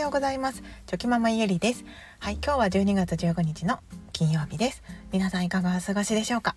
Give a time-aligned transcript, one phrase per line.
[0.00, 0.62] ようございます。
[0.86, 1.84] チョキママゆりです。
[2.20, 3.80] はい今日は12月15日の
[4.14, 4.82] 金曜日です。
[5.12, 6.56] 皆さんいかがお過ごしでしょうか？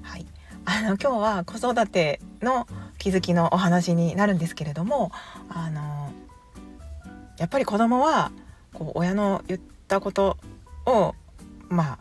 [0.00, 0.24] はい
[0.64, 2.66] あの今日は子育ての
[2.96, 5.12] 気づきのお話になるんですけれども
[5.50, 6.12] あの
[7.36, 8.32] やっぱり子供は
[8.72, 10.38] こう親の言ったこと
[10.86, 11.14] を
[11.68, 11.98] まあ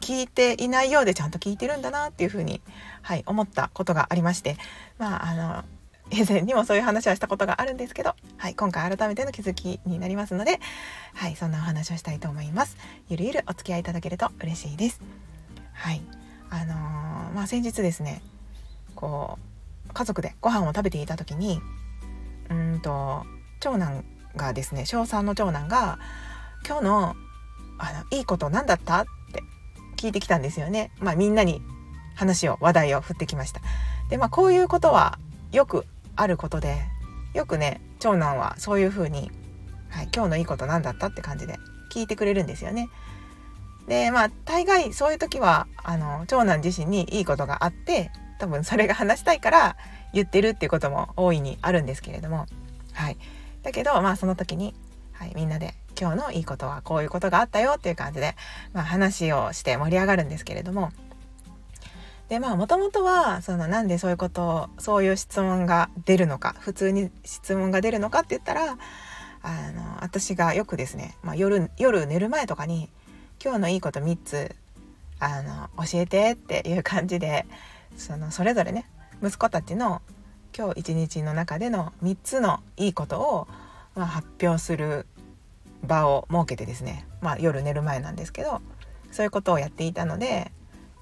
[0.00, 2.60] 聞いていないようでちゃんと聞いてるんだなっていうふうに、
[3.00, 4.58] はい、思ったことがありまして
[4.98, 5.64] まああの
[6.12, 10.60] 以前にもそういう話はしたことがあるんですけど、はい、今回改めての気づきになりますので、
[11.14, 12.76] はい、そんなお話をしたいと思います。
[13.08, 15.00] ゆるゆるお付き合いいただけると嬉しいです。
[15.72, 16.02] はい、
[16.50, 18.22] あのー、まあ先日ですね、
[18.94, 19.38] こ
[19.88, 21.60] う家族でご飯を食べていた時に、
[22.50, 23.24] うんと
[23.60, 24.04] 長男
[24.36, 25.98] がですね、小3の長男が
[26.66, 27.16] 今日の
[27.78, 29.42] あのいいこと何だったって
[29.96, 30.90] 聞いてきたんですよね。
[30.98, 31.62] まあみんなに
[32.14, 33.62] 話を話題を振ってきました。
[34.10, 35.18] でまあこういうことは
[35.52, 36.82] よくあることで
[37.34, 39.30] よくね長男はそういう風に、
[39.88, 41.58] はい、今日のいいこと何だったって感じで
[41.92, 42.88] 聞いてくれるんですよね。
[43.88, 49.76] でまあ大概そういう時はあの長男自身にいいことがあって多分それが話したいから
[50.12, 52.46] 言ってるっていうことも大いにあるんですけれども、
[52.92, 53.16] はい、
[53.62, 54.74] だけどまあその時に、
[55.12, 58.34] はい、みんなで今日のいいことはこういうことがあったよっていう感じで、
[58.72, 60.90] まあ、話をして盛り上がるんですけれども
[62.32, 68.78] でまあもともとはそのなんでそういうことをそういう質問が出るのか普通に質問が出るのかって言ったら
[69.42, 72.88] あの私がよくですね、まあ、夜夜寝る前とかに
[73.44, 74.56] 「今日のいいこと3つ
[75.18, 77.44] あの教えて」っていう感じで
[77.98, 78.88] そのそれぞれね
[79.22, 80.00] 息子たちの
[80.56, 83.48] 今日一日の中での3つのいいことを、
[83.94, 85.04] まあ、発表する
[85.86, 88.62] 場を設けてですね、まあ、夜寝る前なんですけど
[89.10, 90.50] そういうことをやっていたので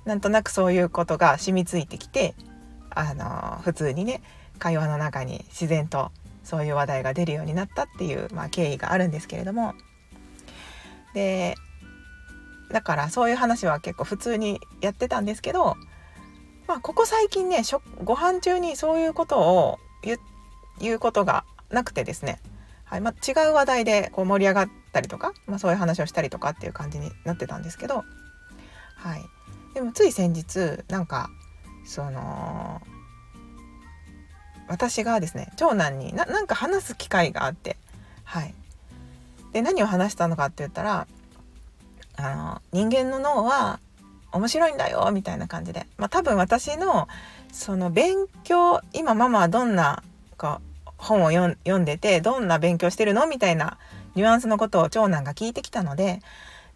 [0.04, 2.34] なんとなくそういうことが染みついてきて
[2.90, 4.22] あの普通にね
[4.58, 6.10] 会話の中に自然と
[6.42, 9.74] そういう話題が出るようになったっていう、まあ、経緯があるんですけれども。
[11.14, 11.56] で
[12.70, 15.76] だからそういう話は結構普通にやってたんですけど、
[16.68, 17.62] まあ、ここ最近ね
[18.04, 19.78] ご飯中にそういうことを
[20.80, 22.40] 言うことがなくてですね、
[22.84, 28.04] はいまあ、違う話題でこう盛り上がったりとか、まあ、そういう話をしたりとかっていう感じになってたんですけど、
[28.94, 29.22] はい、
[29.74, 31.30] でもつい先日なんか
[31.84, 32.80] その
[34.68, 37.76] 私がですね長男になんか話す機会があって
[38.24, 38.54] はい。
[39.52, 41.08] で何を話したのかって言ったら
[42.16, 43.80] あの人間の脳は
[44.32, 47.08] 面白いんだよみたいな感じで、まあ、多分私の
[47.52, 50.04] その勉強今ママはどんな
[50.36, 53.26] こう本を読んでてどんな勉強してるの？
[53.26, 53.78] みたいな
[54.14, 56.20] ニュアンスのことを長男が聞いてきたので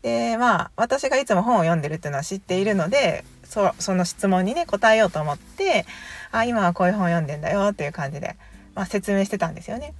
[0.05, 5.87] でまあ私がいつも本を読んでるっていうのは知っているのでそその質問にね答えようと思って
[6.31, 8.37] あ今はこういう本を読んでんだよっていう感じで、
[8.75, 9.95] まあ、説明してたんですよね。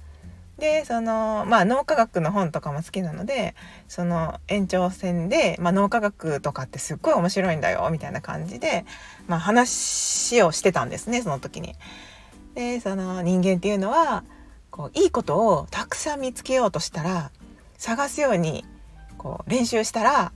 [0.59, 3.55] でそのまあ脳科学の本とかも好きなので
[3.89, 8.85] その延長線で、まあ、脳科学とかってすっごい面白いんだよみたいな感じで、
[9.27, 11.73] まあ、話をしてたんですねその時に。
[12.53, 14.23] でその人間っていうのは
[14.69, 17.31] こういいことをたくさん見つけようとしたら
[17.77, 18.63] 探すように
[19.17, 20.31] こう練習したら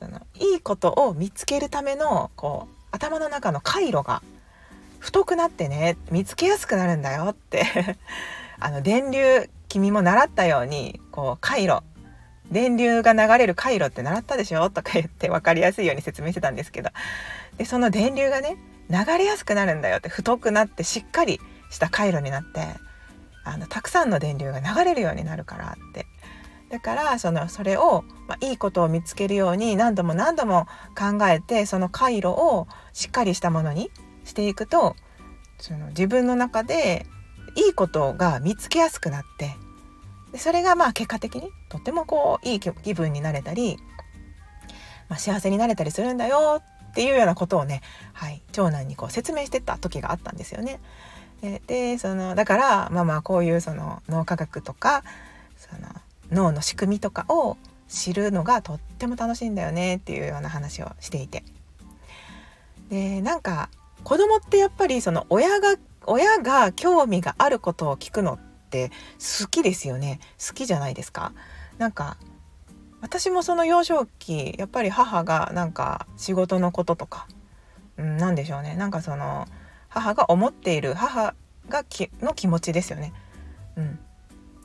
[0.00, 4.22] そのいいことを見つけるためのこう頭の中の回路が
[4.98, 7.64] 太くなってね見つけやすくなるんだよって
[8.60, 11.82] あの電流君も習ったようにこう回路
[12.50, 16.90] 電流が流れる回路って習ったでしょとか言って分かりやすいように説明してたんですけど
[17.56, 18.56] でその電流がね
[18.90, 21.40] 流れやすくなるんだよって太くなってしっかり
[21.70, 22.60] した回路になって
[23.44, 26.06] あのたくさんの電流が流れるようになるからって
[26.72, 30.66] だからそのそれを、まあ、いいことを見つけるように何度も何度も
[30.98, 33.90] 考えてその回路をしっかりしたものに
[34.24, 34.96] していくと
[35.58, 37.04] その自分の中で
[37.56, 39.54] いいことが見つけやすくなって
[40.32, 43.76] でそれがまあ結果的にとってもこういい気分になれたり、
[45.10, 47.82] まあ、幸せになれたりするんだよっていうようなことをね、
[48.14, 50.80] はい、長男にこう説明してた時があったんですよね。
[51.66, 55.02] でそのだからまあまあこういうその脳科学とか
[55.58, 55.88] その
[56.32, 57.56] 脳の仕組みとかを
[57.88, 61.44] 知るのがとっても楽しいんだよねっていうような話をしていて。
[62.88, 63.70] でなんか
[64.04, 68.38] 子供ってやっぱりその親が親が興味があることを聞くのっ
[68.70, 68.90] て
[69.40, 70.20] 好きですよね。
[70.44, 71.32] 好きじゃないですか。
[71.78, 72.16] なんか
[73.00, 77.26] 私もその幼少期やっぱり母がなんか仕事のこととか、
[77.96, 78.74] うん、何でしょうね。
[78.76, 79.46] なんかその
[79.88, 81.34] 母が思っている母
[81.68, 83.12] がきの気持ちですよね。
[83.76, 83.98] うん、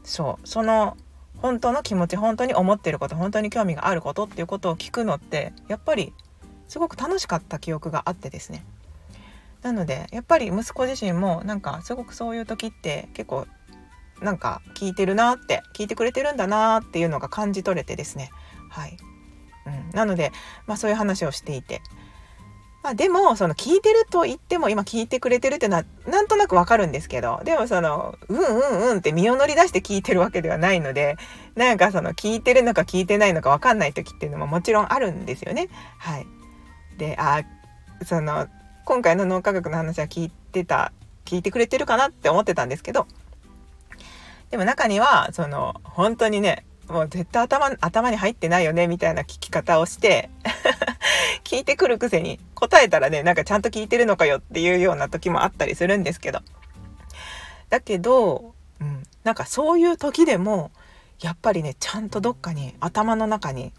[0.04, 0.48] そう。
[0.48, 0.98] その
[1.42, 6.14] 本当の気持ち本当に思ってること本当に興味があることっていうことを聞くのってやっぱり
[6.68, 8.66] すごく楽しかった記憶があってですね。
[9.62, 13.48] なのでやっぱり息子自身もなんかすごくそういう時って結構
[14.22, 18.32] なんか聞いてるなって聞いてくれてるんだなっていうのが感じ取れてですね。
[18.70, 18.98] はい、
[19.66, 20.32] うん、なので、
[20.66, 21.82] まあ、そういう話をしていて。
[22.88, 31.18] まあ、でもその聞いてると言っても今聞いてくれてるってのはなんとなくわかるんですけどでもそのうんうんうんって身を乗り出して聞いてるわけではないので
[31.56, 35.68] なんかその聞いてるのか聞いてないのかわかんない時っていうのももちろんあるんですよね。
[35.98, 36.28] はい、
[36.98, 37.44] であ
[38.06, 38.48] その
[38.86, 40.94] 今回の脳科学の話は聞いてた
[41.26, 43.06] 聞いてくれてるかなって思ってたんですけど
[44.50, 50.30] でも中にはその本当にねもう絶対頭頭に入ってないよねみたいな聞き方をして
[51.44, 56.40] 聞いてくるくせに答えたらねなんかちゃんと聞いてるのかよっていうような時もあったりするんですけど。
[57.70, 60.72] だけど、うん、なんかそういう時でも
[61.20, 63.74] やっぱりねちゃんとどっかに頭の中に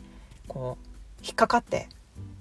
[0.46, 1.88] こう引っかかって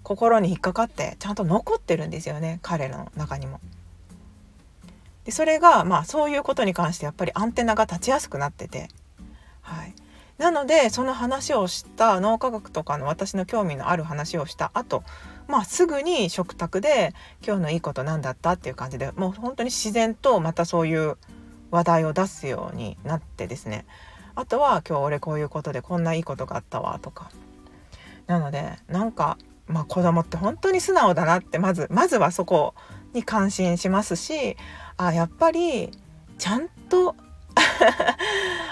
[0.04, 3.59] 心に引っかかってちゃんと残ってるんですよね彼の中にも。
[5.25, 8.88] でそれがまあそういうことに関してやっぱりアンテナが立ちやすくなってて、
[9.62, 9.94] はい、
[10.38, 15.04] なのでその話をした脳科学とかの私の興味のある話をした後
[15.48, 17.13] まあすぐに食卓で
[17.45, 21.18] 「今日のいいこと何だった?」っていう感じでもう本当に自然とまたそういう
[21.72, 23.86] 話題を出すようになってですね
[24.36, 27.31] あとは「今日俺こういうことでこんないいことがあったわ」とか
[28.28, 29.38] なのでなんか
[29.68, 32.74] まあ、子供って本当に素直だなってまずまずはそこ
[33.13, 34.56] に感心しますし
[34.95, 35.92] あやっぱり
[36.38, 37.16] ちゃんと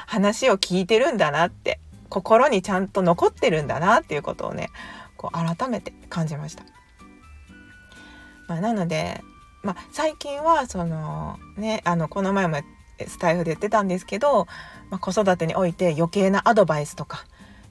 [0.06, 1.80] 話を聞いてるんだなって
[2.10, 4.70] 心にちゃんと残ってるんだなっていうことをね
[5.18, 6.64] こう改めて感じました。
[8.48, 9.22] まあ、なので、
[9.64, 12.58] まあ、最近はそのねあのこの前も
[13.08, 14.48] スタイフで言ってたんですけど、
[14.90, 17.26] まあ、子育てにおいて余計なアドバイスとか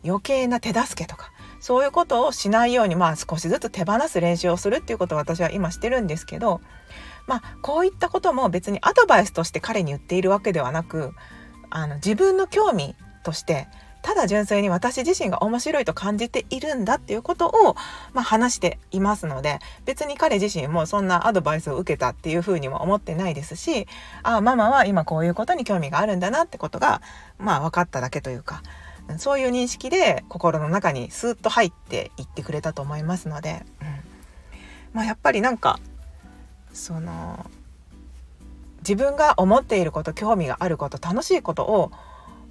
[0.05, 6.61] 余計な手助けとかそういうことをしないようにまあ少しずつ手放す練習をするっていうことを私は今してるんですけど
[7.27, 11.15] まあこういったことも別にアドバイスとして彼に言っているわけではなく
[11.75, 12.95] あの自分の興味
[13.25, 13.67] として
[14.01, 17.75] ただ純粋に私自身が面白いと感じているんだっていうことを、
[18.13, 23.89] まあ、話していますので別に彼自身もそんなアドバイスを受けたっていうふうにも思ってないですし
[24.23, 27.03] ああママは今こういうことに興味があるんだなってことが
[27.39, 28.63] まあ分かっただけというか
[29.19, 33.87] そういう認識で心の中にスーッと入っていってくれたと思いますので、うん、
[34.93, 35.81] まあ、やっぱりなんか
[36.73, 37.47] その
[38.87, 41.91] 自分が思っていること興味があること楽しいことを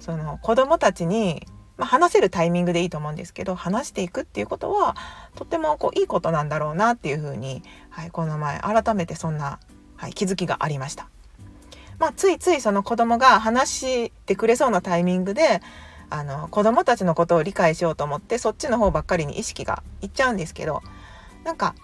[0.00, 1.46] その子どもたちに、
[1.76, 4.96] まあ、話せるタイミングでいいと思うんですけど話していくっていうことは
[5.36, 9.60] とってもこういいことなんだろうなっていうふうに、はい、この前改めてそんな、
[9.96, 11.08] はい、気づきがありました。
[11.98, 15.62] まあ、ついついその子供が話してくれそうなタイミングで
[16.10, 20.82] あの子供たちのことを理解しようと思ってそっちの方ばっかりに意識がいっちゃうんですけど
[21.44, 21.74] なんか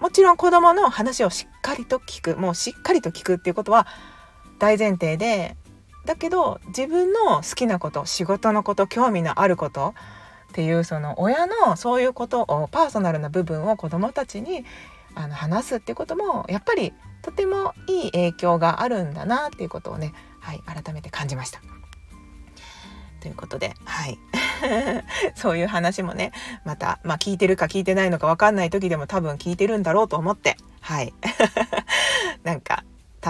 [0.00, 3.86] もちろん子供の話をしっかりと聞くもうしっかりと聞くっていうことは
[4.58, 5.56] 大前提で
[6.04, 9.94] だけど自分の好きなこと仕事のこと興味のあること
[10.50, 14.64] っていうその親のそういうことをパーソナルな部分を子どもたちに
[15.14, 16.92] あの話すっていうこともやっぱり
[17.22, 21.60] とてもいい影響があるんだなっていうことをね、はい、改めて感じました。
[23.20, 24.18] ということで、はい。
[25.36, 26.32] そういう話もね、
[26.64, 31.14] また、まあ聞いてるか聞いてないのか分かんない時でも多分聞いてるんだろうと思って、はい。
[32.44, 32.84] なんか、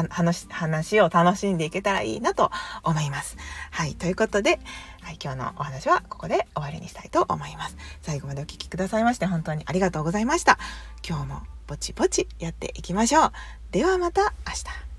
[0.08, 2.50] 話話を楽しんでいけたらいいなと
[2.82, 3.36] 思います。
[3.70, 3.94] はい。
[3.94, 4.58] ということで、
[5.02, 7.76] はい、今日のお話はここで終わりにしたいと思います。
[8.00, 10.58] 最後までお聴きくださいまして本当にありがとうございました。
[11.06, 13.32] 今日もぼちぼちやっていきましょう。
[13.70, 14.91] ではまた明日。